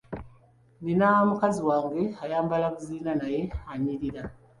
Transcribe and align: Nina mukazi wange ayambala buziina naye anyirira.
Nina 0.83 1.09
mukazi 1.29 1.61
wange 1.69 2.03
ayambala 2.23 2.65
buziina 2.73 3.11
naye 3.21 3.41
anyirira. 3.73 4.21